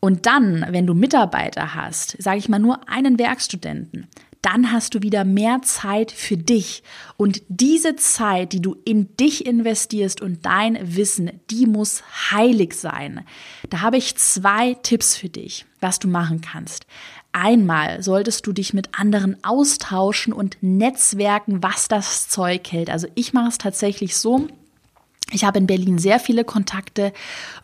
Und 0.00 0.26
dann, 0.26 0.64
wenn 0.70 0.86
du 0.86 0.94
Mitarbeiter 0.94 1.74
hast, 1.74 2.16
sage 2.22 2.38
ich 2.38 2.48
mal 2.48 2.58
nur 2.58 2.88
einen 2.88 3.18
Werkstudenten, 3.18 4.06
dann 4.46 4.70
hast 4.70 4.94
du 4.94 5.02
wieder 5.02 5.24
mehr 5.24 5.60
Zeit 5.62 6.12
für 6.12 6.36
dich. 6.36 6.84
Und 7.16 7.42
diese 7.48 7.96
Zeit, 7.96 8.52
die 8.52 8.62
du 8.62 8.76
in 8.84 9.16
dich 9.16 9.44
investierst 9.44 10.20
und 10.20 10.46
dein 10.46 10.78
Wissen, 10.80 11.32
die 11.50 11.66
muss 11.66 12.04
heilig 12.30 12.74
sein. 12.74 13.26
Da 13.70 13.80
habe 13.80 13.96
ich 13.96 14.16
zwei 14.16 14.74
Tipps 14.74 15.16
für 15.16 15.28
dich, 15.28 15.66
was 15.80 15.98
du 15.98 16.06
machen 16.06 16.42
kannst. 16.42 16.86
Einmal 17.32 18.04
solltest 18.04 18.46
du 18.46 18.52
dich 18.52 18.72
mit 18.72 18.96
anderen 18.96 19.36
austauschen 19.42 20.32
und 20.32 20.58
netzwerken, 20.60 21.64
was 21.64 21.88
das 21.88 22.28
Zeug 22.28 22.70
hält. 22.70 22.88
Also 22.88 23.08
ich 23.16 23.32
mache 23.32 23.48
es 23.48 23.58
tatsächlich 23.58 24.16
so, 24.16 24.46
ich 25.32 25.44
habe 25.44 25.58
in 25.58 25.66
Berlin 25.66 25.98
sehr 25.98 26.20
viele 26.20 26.44
Kontakte 26.44 27.12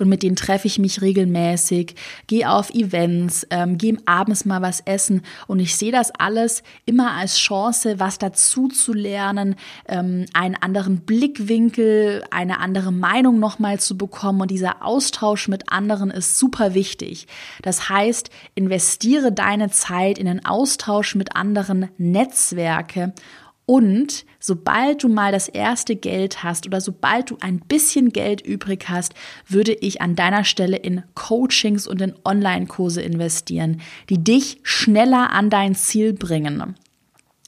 und 0.00 0.09
mit 0.09 0.25
denen 0.25 0.35
treffe 0.35 0.66
ich 0.66 0.81
mich 0.81 1.00
regelmäßig, 1.00 1.95
gehe 2.26 2.50
auf 2.50 2.71
Events, 2.71 3.47
ähm, 3.50 3.78
gehe 3.78 3.99
abends 4.04 4.45
mal 4.45 4.62
was 4.62 4.81
essen 4.81 5.23
und 5.47 5.61
ich 5.61 5.76
sehe 5.76 5.92
das 5.92 6.11
alles 6.19 6.64
immer 6.87 7.12
als 7.12 7.38
Chance, 7.38 8.00
was 8.00 8.19
dazu 8.19 8.66
zu 8.66 8.92
lernen, 8.92 9.54
ähm, 9.87 10.26
einen 10.35 10.57
anderen 10.57 11.02
Blickwinkel, 11.02 12.25
eine 12.33 12.59
andere 12.59 12.90
Meinung 12.90 13.38
nochmal 13.38 13.78
zu 13.78 13.97
bekommen 13.97 14.40
und 14.40 14.50
dieser 14.50 14.85
Austausch 14.85 15.47
mit 15.47 15.71
anderen 15.71 16.11
ist 16.11 16.38
super 16.40 16.75
wichtig. 16.75 17.28
Das 17.62 17.88
heißt, 17.88 18.31
investiere 18.57 19.31
deine 19.31 19.71
Zeit 19.71 20.19
in 20.19 20.26
den 20.26 20.45
Austausch 20.45 21.14
mit 21.14 21.37
anderen 21.37 21.90
Netzwerke 21.97 23.12
und 23.64 24.25
sobald 24.40 25.02
du 25.04 25.09
mal 25.09 25.31
das 25.31 25.49
erste 25.49 25.95
Geld 25.95 26.42
hast 26.42 26.66
oder 26.66 26.81
sobald 26.81 27.31
du 27.31 27.37
ein 27.40 27.61
bisschen 27.61 28.11
Geld 28.11 28.40
übrig 28.40 28.87
hast, 28.88 29.14
würde 29.47 29.73
ich 29.73 30.02
an 30.02 30.16
deiner 30.16 30.45
Stelle 30.45 30.76
in 30.76 31.04
Coachings 31.14 31.87
und 31.87 32.00
in 32.02 32.14
Online-Kurse 32.25 33.02
investieren, 33.02 33.81
die 34.09 34.23
dich 34.23 34.59
schneller 34.62 35.31
an 35.31 35.49
dein 35.49 35.75
Ziel 35.75 36.12
bringen. 36.12 36.75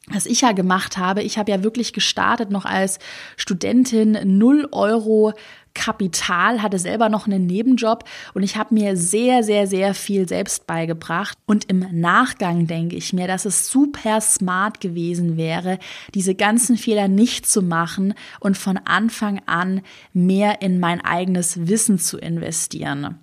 Was 0.09 0.27
ich 0.27 0.43
ja 0.43 0.53
gemacht 0.53 0.99
habe, 0.99 1.23
ich 1.23 1.39
habe 1.39 1.51
ja 1.51 1.65
wirklich 1.65 1.95
gestartet 1.95 2.51
noch 2.51 2.67
als 2.67 2.99
Studentin 3.37 4.19
0 4.23 4.69
Euro 4.71 5.33
Kapital, 5.75 6.63
hatte 6.63 6.79
selber 6.79 7.09
noch 7.09 7.27
einen 7.27 7.47
Nebenjob 7.47 8.05
und 8.33 8.43
ich 8.43 8.57
habe 8.57 8.75
mir 8.75 8.97
sehr, 8.97 9.43
sehr, 9.43 9.67
sehr 9.67 9.95
viel 9.95 10.29
selbst 10.29 10.67
beigebracht. 10.67 11.37
Und 11.47 11.65
im 11.65 11.85
Nachgang 11.93 12.67
denke 12.67 12.97
ich 12.97 13.13
mir, 13.13 13.27
dass 13.27 13.45
es 13.45 13.69
super 13.69 14.21
smart 14.21 14.81
gewesen 14.81 15.37
wäre, 15.37 15.79
diese 16.15 16.35
ganzen 16.35 16.77
Fehler 16.77 17.09
nicht 17.09 17.47
zu 17.47 17.63
machen 17.63 18.15
und 18.41 18.57
von 18.57 18.79
Anfang 18.79 19.43
an 19.47 19.83
mehr 20.13 20.63
in 20.63 20.81
mein 20.81 21.01
eigenes 21.05 21.67
Wissen 21.69 21.99
zu 21.99 22.19
investieren. 22.19 23.19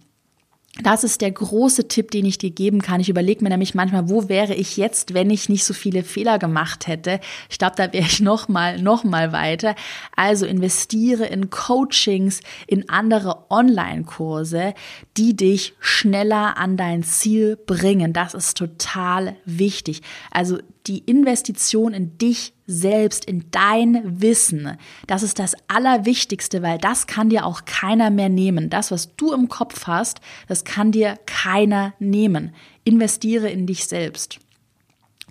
Das 0.80 1.04
ist 1.04 1.20
der 1.20 1.32
große 1.32 1.90
Tipp, 1.90 2.12
den 2.12 2.25
ich 2.25 2.38
dir 2.38 2.50
geben 2.50 2.82
kann. 2.82 3.01
Ich 3.01 3.10
überlege 3.10 3.44
mir 3.44 3.50
nämlich 3.50 3.75
manchmal, 3.75 4.08
wo 4.10 4.30
wäre 4.30 4.54
ich 4.54 4.78
jetzt, 4.78 5.13
wenn 5.13 5.30
ich 5.30 5.50
nicht 5.50 5.66
so 5.66 5.74
viele 5.74 6.01
Fehler 6.01 6.40
gemacht 6.40 6.88
hätte. 6.88 7.20
Ich 7.50 7.58
glaube, 7.60 7.75
da 7.75 7.92
wäre 7.92 8.06
ich 8.06 8.22
noch 8.22 8.48
mal, 8.48 8.82
noch 8.82 9.04
mal 9.04 9.34
weiter. 9.34 9.75
Also 10.16 10.46
investiere 10.46 11.25
in 11.25 11.50
Coachings, 11.50 12.40
in 12.68 12.88
andere 12.88 13.51
Online-Kurse, 13.51 14.74
die 15.18 15.36
dich 15.36 15.74
schneller 15.82 16.58
an 16.58 16.78
dein 16.78 17.04
Ziel 17.04 17.58
bringen. 17.58 18.13
Das 18.13 18.34
ist 18.34 18.56
total 18.56 19.36
wichtig. 19.44 20.01
Also 20.32 20.60
die 20.88 21.00
Investition 21.00 21.94
in 21.94 22.18
dich 22.18 22.54
selbst, 22.66 23.26
in 23.26 23.46
dein 23.52 24.22
Wissen, 24.22 24.78
das 25.08 25.24
ist 25.24 25.40
das 25.40 25.56
Allerwichtigste, 25.68 26.62
weil 26.62 26.78
das 26.78 27.08
kann 27.08 27.29
dir 27.29 27.46
auch 27.46 27.66
keiner 27.66 28.10
mehr 28.10 28.29
nehmen. 28.29 28.70
Das, 28.70 28.92
was 28.92 29.16
du 29.16 29.34
im 29.34 29.48
Kopf 29.48 29.88
hast, 29.88 30.22
das 30.48 30.64
kann 30.64 30.92
dir 30.92 31.18
keiner 31.25 31.94
nehmen. 32.00 32.53
Investiere 32.84 33.50
in 33.50 33.68
dich 33.68 33.86
selbst. 33.86 34.40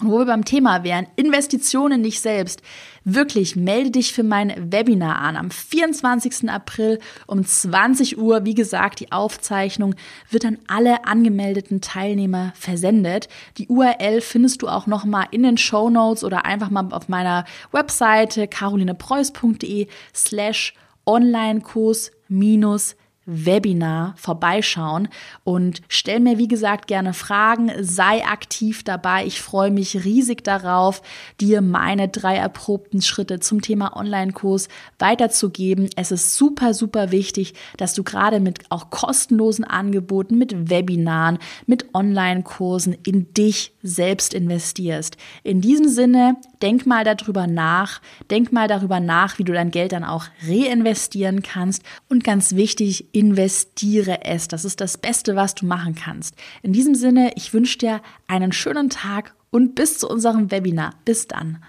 Und 0.00 0.10
wo 0.10 0.18
wir 0.18 0.24
beim 0.24 0.46
Thema 0.46 0.82
wären, 0.82 1.06
Investitionen 1.16 1.98
in 1.98 2.02
dich 2.04 2.20
selbst. 2.20 2.62
Wirklich, 3.04 3.54
melde 3.54 3.90
dich 3.90 4.14
für 4.14 4.22
mein 4.22 4.72
Webinar 4.72 5.16
an. 5.18 5.36
Am 5.36 5.50
24. 5.50 6.48
April 6.48 6.98
um 7.26 7.44
20 7.44 8.18
Uhr, 8.18 8.44
wie 8.46 8.54
gesagt, 8.54 9.00
die 9.00 9.12
Aufzeichnung 9.12 9.94
wird 10.30 10.46
an 10.46 10.58
alle 10.68 11.04
angemeldeten 11.04 11.82
Teilnehmer 11.82 12.52
versendet. 12.54 13.28
Die 13.58 13.68
URL 13.68 14.22
findest 14.22 14.62
du 14.62 14.68
auch 14.68 14.86
nochmal 14.86 15.26
in 15.32 15.42
den 15.42 15.58
Show 15.58 15.90
Notes 15.90 16.24
oder 16.24 16.46
einfach 16.46 16.70
mal 16.70 16.88
auf 16.92 17.08
meiner 17.08 17.44
Webseite 17.70 18.48
carolinepreuß.de 18.48 19.86
slash 20.14 20.74
Onlinekurs 21.04 22.10
minus 22.28 22.96
Webinar 23.31 24.14
vorbeischauen 24.16 25.09
und 25.45 25.83
stell 25.88 26.21
mir, 26.21 26.38
wie 26.38 26.49
gesagt, 26.49 26.88
gerne 26.88 27.14
Fragen, 27.14 27.71
sei 27.81 28.25
aktiv 28.25 28.83
dabei. 28.83 29.25
Ich 29.25 29.40
freue 29.40 29.71
mich 29.71 30.05
riesig 30.05 30.43
darauf, 30.43 31.03
dir 31.40 31.61
meine 31.61 32.09
drei 32.09 32.37
erprobten 32.37 33.03
Schritte 33.03 33.38
zum 33.40 33.62
Thema 33.62 33.97
Online-Kurs 33.97 34.69
weiterzugeben. 34.99 35.88
Es 35.97 36.11
ist 36.11 36.35
super, 36.35 36.75
super 36.75 37.12
wichtig, 37.12 37.55
dass 37.77 37.95
du 37.95 38.03
gerade 38.03 38.40
mit 38.40 38.71
auch 38.71 38.90
kostenlosen 38.90 39.64
Angeboten, 39.64 40.37
mit 40.37 40.71
Webinaren, 40.71 41.38
mit 41.66 41.95
Online-Kursen 41.95 42.97
in 43.07 43.33
dich 43.35 43.73
selbst 43.83 44.35
investierst. 44.35 45.16
In 45.45 45.61
diesem 45.61 45.88
Sinne, 45.88 46.37
denk 46.62 46.87
mal 46.87 47.05
darüber 47.05 47.47
nach, 47.47 48.01
denk 48.31 48.53
mal 48.53 48.69
darüber 48.69 49.01
nach, 49.01 49.38
wie 49.38 49.45
du 49.45 49.53
dein 49.53 49.71
Geld 49.71 49.93
dann 49.93 50.05
auch 50.05 50.25
reinvestieren 50.47 51.43
kannst 51.43 51.83
und 52.09 52.25
ganz 52.25 52.57
wichtig, 52.57 53.07
investiere 53.20 54.24
es. 54.24 54.48
Das 54.48 54.64
ist 54.64 54.80
das 54.80 54.96
Beste, 54.96 55.37
was 55.37 55.54
du 55.54 55.66
machen 55.66 55.94
kannst. 55.94 56.35
In 56.62 56.72
diesem 56.72 56.94
Sinne, 56.94 57.33
ich 57.37 57.52
wünsche 57.52 57.76
dir 57.76 58.00
einen 58.26 58.50
schönen 58.50 58.88
Tag 58.88 59.35
und 59.50 59.74
bis 59.74 59.98
zu 59.98 60.09
unserem 60.09 60.50
Webinar. 60.50 60.94
Bis 61.04 61.28
dann. 61.28 61.62